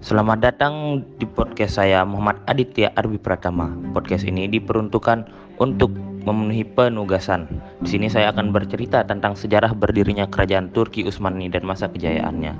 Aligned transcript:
Selamat 0.00 0.40
datang 0.40 1.04
di 1.20 1.28
podcast 1.28 1.76
saya 1.76 2.02
Muhammad 2.08 2.40
Aditya 2.48 2.90
Arbi 2.96 3.20
Pratama. 3.20 3.68
Podcast 3.92 4.24
ini 4.24 4.48
diperuntukkan 4.48 5.28
untuk 5.60 5.92
memenuhi 6.24 6.64
penugasan. 6.64 7.46
Di 7.84 7.96
sini 7.96 8.08
saya 8.08 8.32
akan 8.32 8.52
bercerita 8.52 9.04
tentang 9.04 9.36
sejarah 9.36 9.76
berdirinya 9.76 10.24
kerajaan 10.24 10.72
Turki 10.72 11.04
Utsmani 11.04 11.52
dan 11.52 11.68
masa 11.68 11.92
kejayaannya. 11.92 12.56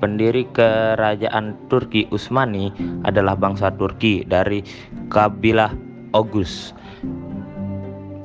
Pendiri 0.00 0.48
kerajaan 0.54 1.58
Turki 1.68 2.08
Utsmani 2.08 2.72
adalah 3.04 3.36
bangsa 3.36 3.68
Turki 3.74 4.24
dari 4.24 4.64
kabilah 5.12 5.76
Oghuz 6.16 6.72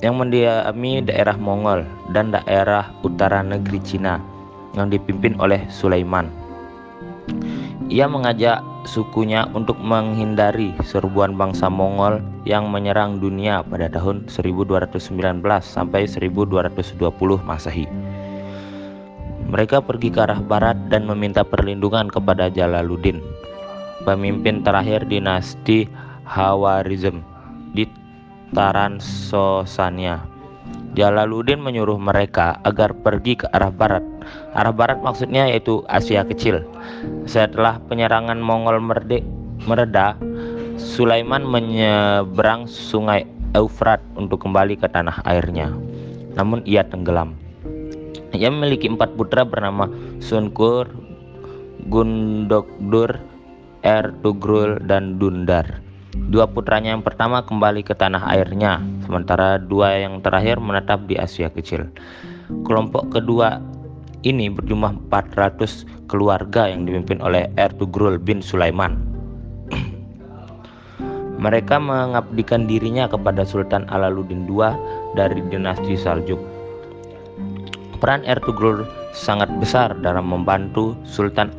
yang 0.03 0.19
mendiami 0.19 0.99
daerah 0.99 1.39
Mongol 1.39 1.87
dan 2.11 2.35
daerah 2.35 2.91
utara 3.07 3.39
negeri 3.39 3.79
Cina 3.83 4.19
yang 4.75 4.91
dipimpin 4.91 5.39
oleh 5.39 5.63
Sulaiman. 5.71 6.27
Ia 7.93 8.09
mengajak 8.09 8.65
sukunya 8.89 9.45
untuk 9.53 9.77
menghindari 9.77 10.73
serbuan 10.81 11.37
bangsa 11.37 11.69
Mongol 11.69 12.25
yang 12.41 12.73
menyerang 12.73 13.21
dunia 13.21 13.61
pada 13.61 13.85
tahun 13.85 14.25
1219 14.33 15.13
sampai 15.61 16.09
1220 16.09 16.97
Masehi. 17.45 17.85
Mereka 19.45 19.85
pergi 19.85 20.09
ke 20.09 20.25
arah 20.25 20.41
barat 20.41 20.73
dan 20.89 21.05
meminta 21.05 21.45
perlindungan 21.45 22.09
kepada 22.09 22.49
Jalaluddin, 22.49 23.21
pemimpin 24.09 24.65
terakhir 24.65 25.05
dinasti 25.05 25.85
Hawarizm 26.25 27.21
di 27.77 27.85
Taransosania. 28.57 30.25
Jalaluddin 30.97 31.61
menyuruh 31.61 32.01
mereka 32.01 32.57
agar 32.65 32.97
pergi 32.97 33.37
ke 33.37 33.45
arah 33.53 33.69
barat. 33.69 34.01
Arah 34.53 34.73
barat 34.73 35.01
maksudnya 35.01 35.49
yaitu 35.49 35.81
Asia 35.89 36.21
Kecil. 36.21 36.61
Setelah 37.25 37.81
penyerangan 37.89 38.37
Mongol 38.37 38.77
merdek 38.81 39.25
mereda, 39.65 40.13
Sulaiman 40.77 41.45
menyeberang 41.45 42.69
sungai 42.69 43.25
Eufrat 43.53 44.01
untuk 44.17 44.41
kembali 44.41 44.81
ke 44.81 44.89
tanah 44.89 45.21
airnya. 45.29 45.69
Namun 46.33 46.65
ia 46.65 46.81
tenggelam. 46.81 47.37
Ia 48.33 48.49
memiliki 48.49 48.89
empat 48.89 49.13
putra 49.13 49.45
bernama 49.45 49.85
Sunkur, 50.17 50.89
Gundokdur, 51.85 53.21
Ertugrul, 53.85 54.81
dan 54.89 55.21
Dundar. 55.21 55.81
Dua 56.13 56.49
putranya 56.49 56.93
yang 56.93 57.05
pertama 57.05 57.45
kembali 57.45 57.85
ke 57.85 57.93
tanah 57.93 58.25
airnya, 58.33 58.81
sementara 59.05 59.61
dua 59.61 59.97
yang 60.01 60.21
terakhir 60.21 60.57
menetap 60.61 61.05
di 61.05 61.17
Asia 61.17 61.49
Kecil. 61.49 61.89
Kelompok 62.65 63.13
kedua 63.13 63.61
ini 64.23 64.47
berjumlah 64.47 65.11
400 65.11 66.07
keluarga 66.07 66.71
yang 66.71 66.87
dipimpin 66.87 67.19
oleh 67.19 67.51
Ertugrul 67.59 68.19
bin 68.19 68.39
Sulaiman. 68.39 68.99
Mereka 71.43 71.75
mengabdikan 71.79 72.65
dirinya 72.65 73.07
kepada 73.11 73.43
Sultan 73.43 73.83
Alaluddin 73.91 74.47
II 74.47 74.63
dari 75.15 75.43
dinasti 75.51 75.99
Saljuk. 75.99 76.39
Peran 77.99 78.23
Ertugrul 78.27 78.83
sangat 79.15 79.47
besar 79.59 79.95
dalam 80.03 80.27
membantu 80.27 80.95
Sultan 81.07 81.51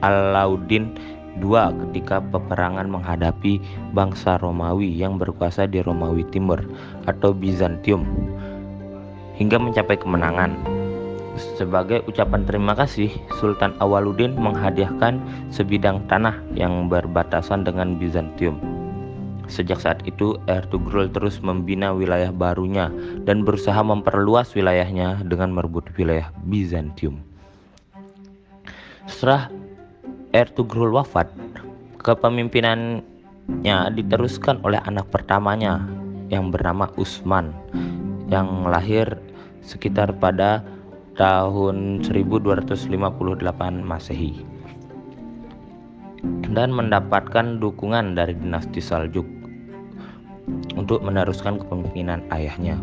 Alauddin 0.00 0.96
Dua, 1.40 1.72
ketika 1.72 2.20
peperangan 2.20 2.92
menghadapi 2.92 3.56
bangsa 3.96 4.36
Romawi 4.36 4.92
yang 4.92 5.16
berkuasa 5.16 5.64
di 5.64 5.80
Romawi 5.80 6.28
Timur 6.28 6.60
atau 7.08 7.32
Bizantium 7.32 8.04
hingga 9.40 9.56
mencapai 9.56 9.96
kemenangan. 9.96 10.52
Sebagai 11.36 12.04
ucapan 12.04 12.44
terima 12.44 12.76
kasih, 12.76 13.08
Sultan 13.40 13.72
Awaluddin 13.80 14.36
menghadiahkan 14.36 15.16
sebidang 15.48 16.04
tanah 16.04 16.36
yang 16.52 16.92
berbatasan 16.92 17.64
dengan 17.64 17.96
Bizantium. 17.96 18.60
Sejak 19.48 19.80
saat 19.80 20.00
itu, 20.04 20.36
Ertugrul 20.44 21.08
terus 21.08 21.40
membina 21.40 21.92
wilayah 21.92 22.30
barunya 22.30 22.92
dan 23.24 23.44
berusaha 23.48 23.80
memperluas 23.80 24.52
wilayahnya 24.52 25.24
dengan 25.24 25.56
merebut 25.56 25.88
wilayah 25.96 26.28
Bizantium. 26.46 27.20
Setelah 29.08 29.48
Ertugrul 30.32 30.92
wafat, 30.94 31.28
kepemimpinannya 32.00 33.78
diteruskan 33.92 34.60
oleh 34.64 34.80
anak 34.84 35.08
pertamanya 35.12 35.84
yang 36.32 36.48
bernama 36.48 36.88
Usman 36.96 37.52
yang 38.32 38.64
lahir 38.64 39.20
sekitar 39.60 40.16
pada 40.16 40.64
tahun 41.12 42.00
1258 42.08 42.88
Masehi 43.84 44.40
dan 46.54 46.72
mendapatkan 46.72 47.60
dukungan 47.60 48.16
dari 48.16 48.32
dinasti 48.32 48.80
Saljuk 48.80 49.26
untuk 50.76 51.04
meneruskan 51.04 51.60
kepemimpinan 51.60 52.24
ayahnya. 52.32 52.80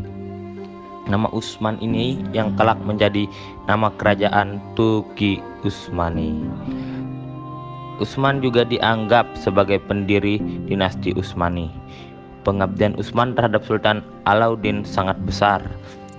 Nama 1.10 1.26
Usman 1.34 1.82
ini 1.82 2.22
yang 2.38 2.54
kelak 2.54 2.78
menjadi 2.86 3.26
nama 3.66 3.90
kerajaan 3.98 4.62
Turki 4.78 5.42
Utsmani. 5.66 6.38
Utsman 7.98 8.40
juga 8.46 8.64
dianggap 8.64 9.26
sebagai 9.34 9.82
pendiri 9.90 10.38
dinasti 10.70 11.18
Utsmani. 11.18 11.74
Pengabdian 12.46 12.96
Utsman 12.96 13.34
terhadap 13.34 13.66
Sultan 13.66 14.06
Alauddin 14.24 14.86
sangat 14.86 15.18
besar. 15.26 15.60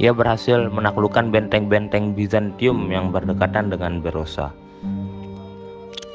Ia 0.01 0.17
berhasil 0.17 0.73
menaklukkan 0.73 1.29
benteng-benteng 1.29 2.17
Bizantium 2.17 2.89
yang 2.89 3.13
berdekatan 3.13 3.69
dengan 3.69 4.01
Berosa. 4.01 4.49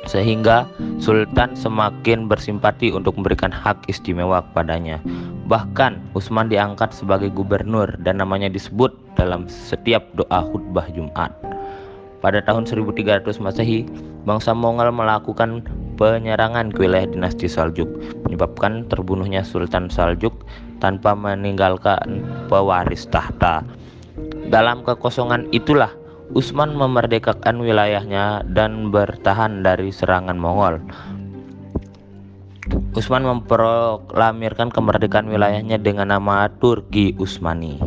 Sehingga 0.09 0.65
Sultan 0.97 1.53
semakin 1.53 2.25
bersimpati 2.25 2.89
untuk 2.89 3.13
memberikan 3.13 3.53
hak 3.53 3.85
istimewa 3.85 4.41
kepadanya. 4.49 4.97
Bahkan 5.45 6.17
Utsman 6.17 6.49
diangkat 6.49 6.97
sebagai 6.97 7.29
gubernur 7.29 7.93
dan 8.01 8.17
namanya 8.17 8.49
disebut 8.49 8.89
dalam 9.13 9.45
setiap 9.45 10.01
doa 10.17 10.41
khutbah 10.49 10.89
Jumat. 10.89 11.29
Pada 12.25 12.41
tahun 12.41 12.65
1300 12.65 13.21
Masehi, 13.37 13.85
bangsa 14.25 14.57
Mongol 14.57 14.89
melakukan 14.97 15.61
penyerangan 15.93 16.73
ke 16.73 16.89
wilayah 16.89 17.05
dinasti 17.05 17.45
Saljuk, 17.45 17.85
menyebabkan 18.25 18.89
terbunuhnya 18.89 19.45
Sultan 19.45 19.93
Saljuk 19.93 20.33
tanpa 20.79 21.15
meninggalkan 21.15 22.23
pewaris 22.47 23.07
tahta. 23.07 23.63
Dalam 24.47 24.85
kekosongan 24.85 25.49
itulah 25.51 25.91
Utsman 26.33 26.73
memerdekakan 26.73 27.61
wilayahnya 27.61 28.41
dan 28.49 28.89
bertahan 28.89 29.61
dari 29.61 29.93
serangan 29.93 30.33
Mongol. 30.33 30.81
Utsman 32.97 33.21
memproklamirkan 33.21 34.73
kemerdekaan 34.73 35.29
wilayahnya 35.29 35.77
dengan 35.77 36.09
nama 36.09 36.49
Turki 36.49 37.13
Utsmani. 37.21 37.77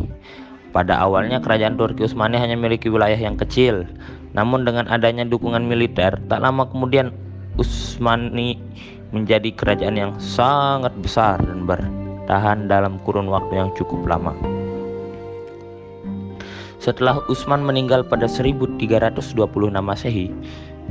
Pada 0.71 1.03
awalnya 1.03 1.43
kerajaan 1.43 1.75
Turki 1.75 2.07
Utsmani 2.07 2.39
hanya 2.39 2.55
memiliki 2.55 2.87
wilayah 2.87 3.19
yang 3.19 3.35
kecil, 3.35 3.83
namun 4.31 4.63
dengan 4.63 4.87
adanya 4.87 5.27
dukungan 5.27 5.67
militer, 5.67 6.15
tak 6.31 6.39
lama 6.39 6.63
kemudian 6.69 7.11
Utsmani 7.59 8.55
menjadi 9.11 9.51
kerajaan 9.51 9.97
yang 9.99 10.13
sangat 10.15 10.95
besar 11.01 11.43
dan 11.43 11.67
bertahan 12.29 12.69
dalam 12.69 13.01
kurun 13.01 13.25
waktu 13.25 13.57
yang 13.57 13.73
cukup 13.73 14.05
lama. 14.05 14.37
Setelah 16.77 17.25
Utsman 17.25 17.65
meninggal 17.65 18.05
pada 18.05 18.29
1326 18.29 19.33
Masehi, 19.81 20.29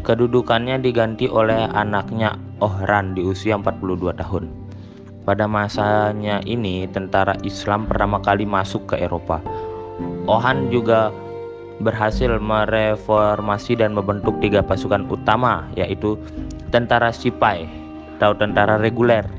kedudukannya 0.02 0.82
diganti 0.82 1.30
oleh 1.30 1.70
anaknya 1.70 2.34
Ohran 2.58 3.14
di 3.14 3.22
usia 3.22 3.54
42 3.54 4.18
tahun. 4.18 4.50
Pada 5.22 5.46
masanya 5.46 6.42
ini, 6.42 6.90
tentara 6.90 7.38
Islam 7.46 7.86
pertama 7.86 8.18
kali 8.18 8.42
masuk 8.42 8.90
ke 8.90 8.98
Eropa. 8.98 9.38
Ohan 10.26 10.74
juga 10.74 11.14
berhasil 11.78 12.34
mereformasi 12.42 13.78
dan 13.78 13.94
membentuk 13.94 14.34
tiga 14.42 14.66
pasukan 14.66 15.06
utama 15.06 15.70
yaitu 15.78 16.18
tentara 16.74 17.14
Sipai 17.14 17.70
atau 18.18 18.34
tentara 18.34 18.82
reguler 18.82 19.37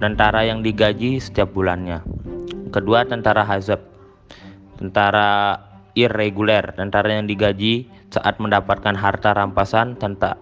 tentara 0.00 0.48
yang 0.48 0.64
digaji 0.64 1.20
setiap 1.20 1.52
bulannya. 1.52 2.00
Kedua 2.72 3.04
tentara 3.04 3.44
Hazab. 3.44 3.84
Tentara 4.80 5.60
irreguler 5.92 6.72
tentara 6.78 7.18
yang 7.18 7.26
digaji 7.26 7.84
saat 8.10 8.38
mendapatkan 8.38 8.94
harta 8.94 9.34
rampasan 9.34 9.98
tentara 9.98 10.38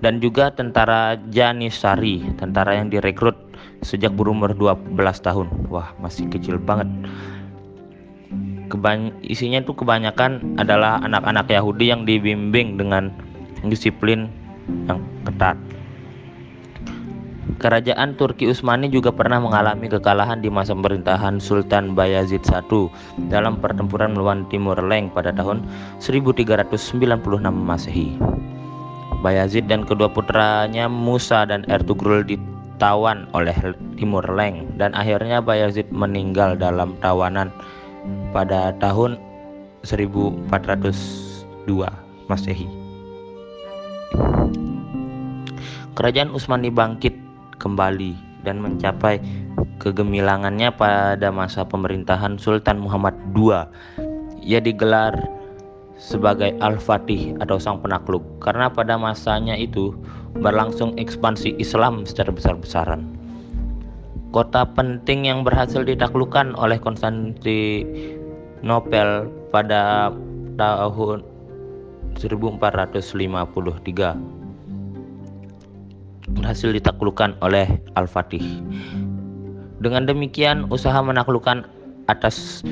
dan 0.00 0.20
juga 0.20 0.52
tentara 0.52 1.16
Janisari 1.32 2.24
tentara 2.36 2.76
yang 2.76 2.88
direkrut 2.92 3.36
sejak 3.84 4.12
berumur 4.12 4.52
12 4.56 4.96
tahun. 5.22 5.48
Wah 5.70 5.92
masih 6.00 6.28
kecil 6.32 6.60
banget. 6.60 6.88
Kebany 8.66 9.14
isinya 9.22 9.62
itu 9.62 9.70
kebanyakan 9.78 10.58
adalah 10.58 10.98
anak-anak 11.06 11.46
Yahudi 11.46 11.94
yang 11.94 12.02
dibimbing 12.02 12.74
dengan 12.74 13.14
disiplin 13.62 14.26
yang 14.90 14.98
ketat. 15.22 15.54
Kerajaan 17.46 18.18
Turki 18.18 18.50
Utsmani 18.50 18.90
juga 18.90 19.14
pernah 19.14 19.38
mengalami 19.38 19.86
kekalahan 19.86 20.42
di 20.42 20.50
masa 20.50 20.74
pemerintahan 20.74 21.38
Sultan 21.38 21.94
Bayazid 21.94 22.42
I 22.50 22.58
dalam 23.30 23.62
pertempuran 23.62 24.18
melawan 24.18 24.50
Timur 24.50 24.74
Leng 24.82 25.14
pada 25.14 25.30
tahun 25.30 25.62
1396 26.02 27.06
Masehi. 27.54 28.18
Bayazid 29.22 29.70
dan 29.70 29.86
kedua 29.86 30.10
putranya 30.10 30.90
Musa 30.90 31.46
dan 31.46 31.62
Ertugrul 31.70 32.26
ditawan 32.26 33.30
oleh 33.30 33.54
Timur 33.94 34.26
Leng 34.26 34.66
dan 34.74 34.90
akhirnya 34.98 35.38
Bayazid 35.38 35.86
meninggal 35.94 36.58
dalam 36.58 36.98
tawanan 36.98 37.54
pada 38.34 38.74
tahun 38.82 39.22
1402 39.86 40.66
Masehi. 42.26 42.66
Kerajaan 45.96 46.34
Utsmani 46.34 46.68
bangkit 46.68 47.25
kembali 47.66 48.14
dan 48.46 48.62
mencapai 48.62 49.18
kegemilangannya 49.82 50.70
pada 50.70 51.34
masa 51.34 51.66
pemerintahan 51.66 52.38
Sultan 52.38 52.78
Muhammad 52.78 53.18
II. 53.34 53.66
Ia 54.46 54.62
digelar 54.62 55.18
sebagai 55.98 56.54
Al-Fatih 56.62 57.34
atau 57.42 57.58
Sang 57.58 57.82
Penakluk 57.82 58.22
karena 58.38 58.70
pada 58.70 58.94
masanya 58.94 59.58
itu 59.58 59.98
berlangsung 60.38 60.94
ekspansi 60.94 61.58
Islam 61.58 62.06
secara 62.06 62.30
besar-besaran. 62.30 63.02
Kota 64.30 64.62
penting 64.68 65.26
yang 65.26 65.42
berhasil 65.42 65.82
ditaklukkan 65.82 66.54
oleh 66.54 66.78
Konstantinopel 66.78 69.10
pada 69.50 70.14
tahun 70.60 71.24
1453 72.20 74.35
berhasil 76.30 76.70
ditaklukkan 76.74 77.38
oleh 77.42 77.66
Al-Fatih. 77.94 78.42
Dengan 79.82 80.08
demikian, 80.08 80.66
usaha 80.72 80.98
menaklukkan 81.04 81.68
atas 82.10 82.64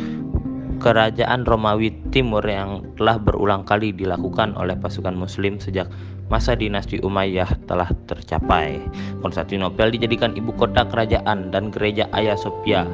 kerajaan 0.82 1.48
Romawi 1.48 1.94
Timur 2.12 2.42
yang 2.44 2.84
telah 2.98 3.16
berulang 3.16 3.64
kali 3.64 3.94
dilakukan 3.94 4.52
oleh 4.58 4.76
pasukan 4.76 5.16
muslim 5.16 5.56
sejak 5.56 5.88
masa 6.28 6.56
dinasti 6.56 7.00
Umayyah 7.00 7.48
telah 7.68 7.88
tercapai. 8.08 8.80
Konstantinopel 9.24 9.92
dijadikan 9.92 10.36
ibu 10.36 10.52
kota 10.56 10.84
kerajaan 10.88 11.52
dan 11.52 11.72
gereja 11.72 12.08
Hagia 12.12 12.36
Sophia 12.36 12.84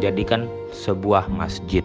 dijadikan 0.00 0.50
sebuah 0.74 1.30
masjid. 1.30 1.84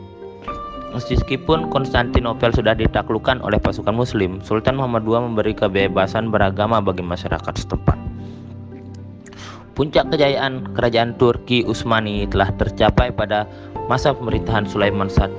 Meskipun 0.96 1.70
Konstantinopel 1.70 2.50
sudah 2.56 2.74
ditaklukkan 2.74 3.44
oleh 3.46 3.62
pasukan 3.62 3.94
muslim, 3.94 4.42
Sultan 4.42 4.80
Muhammad 4.80 5.06
II 5.06 5.30
memberi 5.30 5.54
kebebasan 5.54 6.34
beragama 6.34 6.82
bagi 6.82 7.06
masyarakat 7.06 7.54
setempat. 7.54 8.07
Puncak 9.78 10.10
kejayaan 10.10 10.74
kerajaan 10.74 11.14
Turki 11.22 11.62
Utsmani 11.62 12.26
telah 12.26 12.50
tercapai 12.58 13.14
pada 13.14 13.46
masa 13.86 14.10
pemerintahan 14.10 14.66
Sulaiman 14.66 15.06
I 15.06 15.30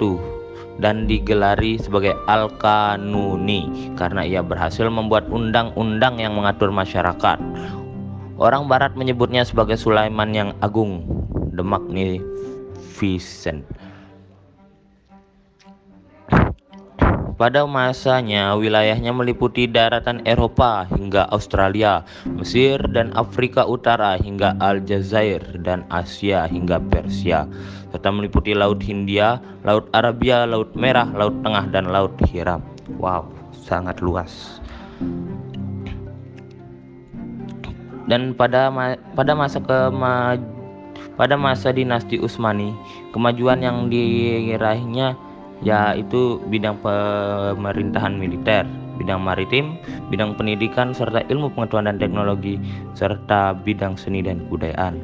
dan 0.79 1.11
digelari 1.11 1.75
sebagai 1.75 2.15
Al-Kanuni 2.31 3.91
karena 3.99 4.23
ia 4.23 4.39
berhasil 4.39 4.87
membuat 4.87 5.27
undang-undang 5.27 6.23
yang 6.23 6.39
mengatur 6.39 6.71
masyarakat. 6.71 7.35
Orang 8.39 8.71
barat 8.71 8.95
menyebutnya 8.95 9.43
sebagai 9.43 9.75
Sulaiman 9.75 10.31
yang 10.31 10.55
agung, 10.63 11.03
the 11.59 11.67
magnificent. 11.67 13.67
Pada 17.39 17.63
masanya, 17.71 18.59
wilayahnya 18.59 19.15
meliputi 19.15 19.71
daratan 19.71 20.27
Eropa 20.27 20.83
hingga 20.91 21.31
Australia, 21.31 22.03
Mesir 22.27 22.83
dan 22.91 23.15
Afrika 23.15 23.63
Utara 23.63 24.19
hingga 24.19 24.59
Aljazair 24.59 25.39
dan 25.63 25.87
Asia 25.87 26.51
hingga 26.51 26.83
Persia, 26.91 27.47
serta 27.95 28.11
meliputi 28.11 28.59
Laut 28.59 28.83
Hindia, 28.83 29.39
Laut 29.63 29.87
Arabia, 29.95 30.51
Laut 30.51 30.75
Merah, 30.75 31.07
Laut 31.15 31.39
Tengah, 31.47 31.71
dan 31.71 31.95
Laut 31.95 32.11
Hiram. 32.27 32.59
Wow, 32.99 33.31
sangat 33.55 34.03
luas. 34.03 34.59
Dan 38.11 38.35
pada 38.35 38.67
ma 38.67 38.99
pada 39.15 39.39
masa 39.39 39.63
kema 39.63 40.43
pada 41.15 41.39
masa 41.39 41.71
dinasti 41.71 42.19
Utsmani, 42.19 42.75
kemajuan 43.15 43.63
yang 43.63 43.87
diraihnya 43.87 45.28
yaitu 45.63 46.39
bidang 46.47 46.79
pemerintahan 46.79 48.15
militer, 48.15 48.63
bidang 48.99 49.23
maritim, 49.23 49.79
bidang 50.11 50.39
pendidikan 50.39 50.95
serta 50.95 51.27
ilmu 51.27 51.51
pengetahuan 51.55 51.91
dan 51.91 51.99
teknologi 51.99 52.59
serta 52.95 53.59
bidang 53.59 53.99
seni 53.99 54.23
dan 54.23 54.47
kebudayaan. 54.47 55.03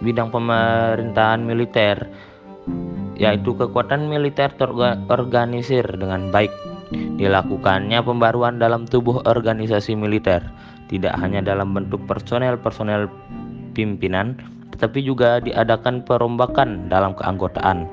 Bidang 0.00 0.28
pemerintahan 0.32 1.40
militer 1.44 2.08
yaitu 3.16 3.56
kekuatan 3.56 4.12
militer 4.12 4.52
terorganisir 4.60 5.84
dengan 5.96 6.28
baik. 6.28 6.52
Dilakukannya 6.92 7.98
pembaruan 8.04 8.60
dalam 8.60 8.86
tubuh 8.86 9.24
organisasi 9.24 9.96
militer, 9.98 10.44
tidak 10.86 11.16
hanya 11.18 11.42
dalam 11.42 11.74
bentuk 11.74 11.98
personel-personel 12.06 13.10
pimpinan, 13.74 14.38
tetapi 14.76 15.00
juga 15.00 15.40
diadakan 15.40 16.04
perombakan 16.04 16.92
dalam 16.92 17.16
keanggotaan. 17.16 17.88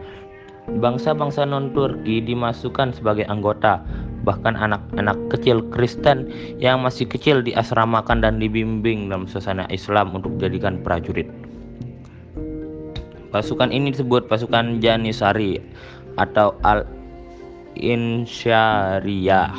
Bangsa-bangsa 0.83 1.47
non-Turki 1.47 2.19
dimasukkan 2.23 2.95
sebagai 2.95 3.27
anggota, 3.31 3.79
bahkan 4.27 4.55
anak-anak 4.55 5.17
kecil 5.31 5.61
Kristen 5.71 6.27
yang 6.59 6.81
masih 6.83 7.07
kecil 7.07 7.41
diasramakan 7.43 8.19
dan 8.19 8.39
dibimbing 8.39 9.07
dalam 9.07 9.27
suasana 9.27 9.67
Islam 9.71 10.15
untuk 10.15 10.31
dijadikan 10.39 10.77
prajurit. 10.83 11.27
Pasukan 13.31 13.71
ini 13.71 13.91
disebut 13.95 14.27
pasukan 14.27 14.79
Janisari 14.83 15.59
atau 16.19 16.51
Al-Insyariyah. 16.63 19.55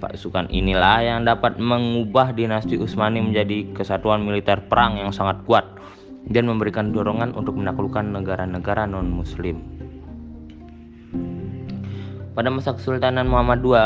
Pasukan 0.00 0.48
inilah 0.52 1.02
yang 1.02 1.24
dapat 1.26 1.58
mengubah 1.58 2.32
dinasti 2.36 2.78
Utsmani 2.78 3.20
menjadi 3.22 3.64
kesatuan 3.74 4.22
militer 4.22 4.60
perang 4.68 4.96
yang 5.00 5.12
sangat 5.12 5.42
kuat 5.42 5.64
dan 6.28 6.44
memberikan 6.44 6.92
dorongan 6.92 7.32
untuk 7.32 7.56
menaklukkan 7.56 8.04
negara-negara 8.12 8.84
non-Muslim. 8.84 9.56
Pada 12.36 12.48
masa 12.52 12.76
Kesultanan 12.76 13.26
Muhammad 13.26 13.64
II, 13.64 13.76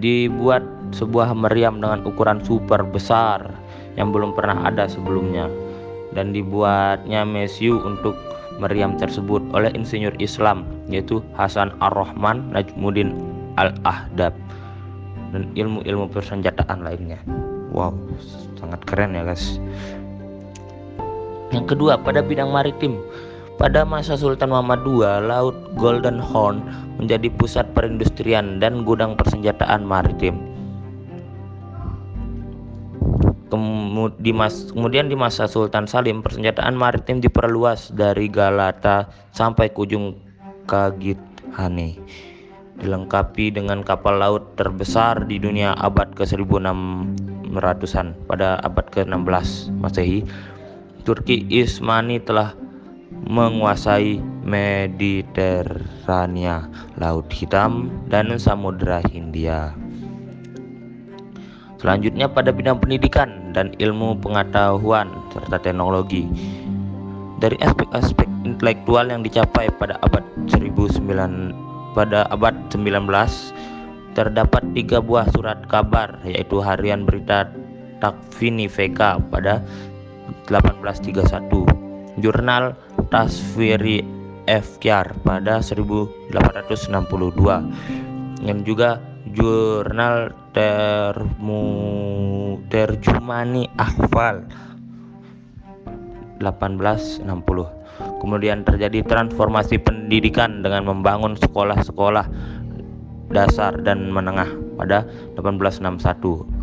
dibuat 0.00 0.64
sebuah 0.96 1.36
meriam 1.36 1.78
dengan 1.78 2.02
ukuran 2.08 2.40
super 2.42 2.82
besar 2.82 3.52
yang 3.94 4.10
belum 4.10 4.32
pernah 4.34 4.66
ada 4.66 4.88
sebelumnya 4.88 5.46
dan 6.16 6.34
dibuatnya 6.34 7.22
mesiu 7.22 7.78
untuk 7.84 8.16
meriam 8.58 8.98
tersebut 8.98 9.40
oleh 9.54 9.70
insinyur 9.72 10.12
Islam 10.18 10.66
yaitu 10.90 11.22
Hasan 11.38 11.72
Ar-Rahman 11.78 12.50
Najmuddin 12.50 13.14
Al-Ahdab 13.56 14.34
dan 15.30 15.42
ilmu-ilmu 15.54 16.10
persenjataan 16.10 16.82
lainnya. 16.82 17.20
Wow, 17.70 17.94
sangat 18.58 18.82
keren 18.82 19.14
ya 19.14 19.22
guys. 19.22 19.62
Yang 21.50 21.74
kedua, 21.74 21.98
pada 21.98 22.22
bidang 22.22 22.54
maritim. 22.54 22.98
Pada 23.60 23.84
masa 23.84 24.16
Sultan 24.16 24.56
Muhammad 24.56 24.80
II, 24.88 25.04
Laut 25.28 25.52
Golden 25.76 26.16
Horn 26.16 26.64
menjadi 26.96 27.28
pusat 27.36 27.68
perindustrian 27.76 28.56
dan 28.56 28.88
gudang 28.88 29.20
persenjataan 29.20 29.84
maritim. 29.84 30.40
Kemudian 33.50 35.10
di 35.10 35.18
masa 35.18 35.44
Sultan 35.44 35.84
Salim, 35.84 36.22
persenjataan 36.24 36.72
maritim 36.72 37.20
diperluas 37.20 37.92
dari 37.92 38.32
Galata 38.32 39.12
sampai 39.34 39.68
ke 39.74 39.84
ujung 39.84 40.16
Kagithane. 40.64 42.00
Dilengkapi 42.80 43.52
dengan 43.52 43.84
kapal 43.84 44.24
laut 44.24 44.56
terbesar 44.56 45.28
di 45.28 45.36
dunia 45.36 45.76
abad 45.76 46.16
ke-1600-an 46.16 48.06
pada 48.24 48.56
abad 48.64 48.86
ke-16 48.88 49.68
Masehi 49.76 50.24
Turki 51.02 51.48
Ismani 51.48 52.20
telah 52.22 52.54
menguasai 53.10 54.20
Mediterania, 54.46 55.76
Laut 56.96 57.28
Hitam, 57.28 57.90
dan 58.08 58.32
Samudra 58.40 59.02
Hindia. 59.10 59.74
Selanjutnya 61.80 62.28
pada 62.28 62.52
bidang 62.52 62.76
pendidikan 62.76 63.56
dan 63.56 63.72
ilmu 63.80 64.20
pengetahuan 64.20 65.08
serta 65.32 65.56
teknologi. 65.64 66.28
Dari 67.40 67.56
aspek-aspek 67.56 68.28
intelektual 68.44 69.08
yang 69.08 69.24
dicapai 69.24 69.72
pada 69.80 69.96
abad 70.04 70.20
19 70.52 70.76
pada 71.96 72.28
abad 72.28 72.52
19 72.68 73.08
terdapat 74.12 74.62
tiga 74.76 75.00
buah 75.00 75.24
surat 75.32 75.56
kabar 75.72 76.20
yaitu 76.28 76.60
harian 76.60 77.08
berita 77.08 77.48
Takvini 78.00 78.68
VK 78.68 79.28
pada 79.28 79.64
1831, 80.50 82.18
jurnal 82.18 82.74
Tasviri 83.08 84.02
Efkyar 84.50 85.14
pada 85.22 85.62
1862, 85.62 86.34
dan 88.42 88.58
juga 88.66 88.98
jurnal 89.30 90.34
Termu 90.50 91.62
Terjumani 92.66 93.70
Ahwal 93.78 94.42
1860. 96.42 97.30
Kemudian 98.20 98.66
terjadi 98.66 99.06
transformasi 99.06 99.78
pendidikan 99.78 100.64
dengan 100.66 100.88
membangun 100.88 101.38
sekolah-sekolah 101.38 102.26
dasar 103.30 103.78
dan 103.86 104.10
menengah 104.10 104.50
pada 104.74 105.06
1861 105.38 106.59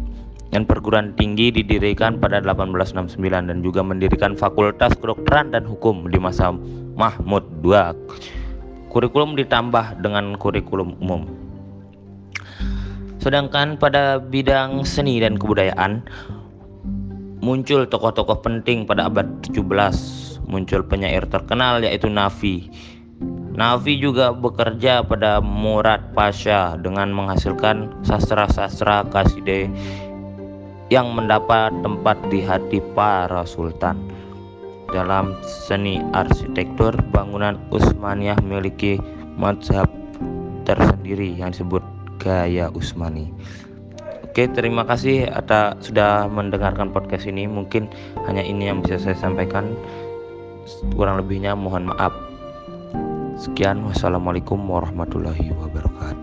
dan 0.52 0.64
perguruan 0.64 1.12
tinggi 1.20 1.52
didirikan 1.52 2.20
pada 2.20 2.40
1869 2.40 3.20
dan 3.20 3.58
juga 3.60 3.82
mendirikan 3.84 4.34
fakultas 4.34 4.96
kedokteran 4.98 5.52
dan 5.52 5.68
hukum 5.68 6.08
di 6.08 6.20
masa 6.20 6.56
Mahmud 6.96 7.44
II. 7.64 7.94
Kurikulum 8.88 9.36
ditambah 9.36 10.00
dengan 10.00 10.40
kurikulum 10.40 10.96
umum. 11.04 11.28
Sedangkan 13.20 13.76
pada 13.76 14.24
bidang 14.24 14.88
seni 14.88 15.20
dan 15.20 15.36
kebudayaan 15.36 16.08
muncul 17.44 17.84
tokoh-tokoh 17.86 18.40
penting 18.40 18.88
pada 18.88 19.12
abad 19.12 19.28
17. 19.44 19.62
Muncul 20.48 20.80
penyair 20.88 21.28
terkenal 21.28 21.84
yaitu 21.84 22.08
Nafi. 22.08 22.72
Nafi 23.58 23.98
juga 24.00 24.32
bekerja 24.32 25.04
pada 25.04 25.44
Murad 25.44 26.16
Pasha 26.16 26.80
dengan 26.80 27.12
menghasilkan 27.12 27.90
sastra-sastra 28.06 29.04
kaside 29.12 29.68
yang 30.88 31.12
mendapat 31.12 31.76
tempat 31.84 32.16
di 32.32 32.40
hati 32.44 32.80
para 32.96 33.44
sultan. 33.44 34.00
Dalam 34.88 35.36
seni 35.44 36.00
arsitektur, 36.16 36.96
bangunan 37.12 37.60
Utsmaniyah 37.76 38.40
memiliki 38.40 38.96
mazhab 39.36 39.92
tersendiri 40.64 41.36
yang 41.36 41.52
disebut 41.52 41.84
gaya 42.24 42.72
Utsmani. 42.72 43.36
Oke, 44.24 44.48
terima 44.54 44.88
kasih 44.88 45.28
atas 45.28 45.92
sudah 45.92 46.30
mendengarkan 46.32 46.94
podcast 46.94 47.28
ini. 47.28 47.50
Mungkin 47.50 47.90
hanya 48.30 48.46
ini 48.46 48.72
yang 48.72 48.80
bisa 48.80 49.02
saya 49.02 49.18
sampaikan. 49.18 49.76
Kurang 50.94 51.20
lebihnya 51.20 51.58
mohon 51.58 51.90
maaf. 51.90 52.14
Sekian, 53.38 53.82
wassalamualaikum 53.86 54.62
warahmatullahi 54.66 55.52
wabarakatuh. 55.58 56.17